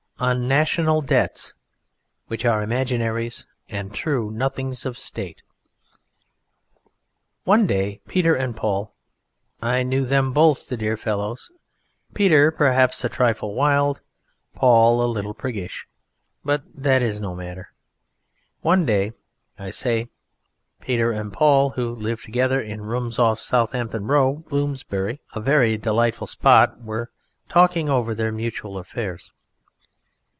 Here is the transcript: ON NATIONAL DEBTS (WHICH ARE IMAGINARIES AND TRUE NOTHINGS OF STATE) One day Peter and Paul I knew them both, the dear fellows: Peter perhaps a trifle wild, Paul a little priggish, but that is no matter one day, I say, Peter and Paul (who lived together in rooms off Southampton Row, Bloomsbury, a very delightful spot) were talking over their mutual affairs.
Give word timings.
ON 0.21 0.47
NATIONAL 0.47 1.01
DEBTS 1.01 1.55
(WHICH 2.27 2.45
ARE 2.45 2.61
IMAGINARIES 2.61 3.47
AND 3.69 3.91
TRUE 3.91 4.29
NOTHINGS 4.29 4.85
OF 4.85 4.95
STATE) 4.95 5.41
One 7.43 7.65
day 7.65 8.01
Peter 8.07 8.35
and 8.35 8.55
Paul 8.55 8.93
I 9.63 9.81
knew 9.81 10.05
them 10.05 10.31
both, 10.31 10.67
the 10.67 10.77
dear 10.77 10.95
fellows: 10.95 11.49
Peter 12.13 12.51
perhaps 12.51 13.03
a 13.03 13.09
trifle 13.09 13.55
wild, 13.55 14.01
Paul 14.53 15.03
a 15.03 15.09
little 15.11 15.33
priggish, 15.33 15.87
but 16.45 16.61
that 16.71 17.01
is 17.01 17.19
no 17.19 17.33
matter 17.33 17.73
one 18.61 18.85
day, 18.85 19.13
I 19.57 19.71
say, 19.71 20.07
Peter 20.81 21.11
and 21.11 21.33
Paul 21.33 21.71
(who 21.71 21.95
lived 21.95 22.23
together 22.23 22.61
in 22.61 22.81
rooms 22.83 23.17
off 23.17 23.39
Southampton 23.41 24.05
Row, 24.05 24.35
Bloomsbury, 24.35 25.19
a 25.33 25.39
very 25.39 25.79
delightful 25.79 26.27
spot) 26.27 26.79
were 26.79 27.09
talking 27.49 27.89
over 27.89 28.13
their 28.13 28.31
mutual 28.31 28.77
affairs. 28.77 29.33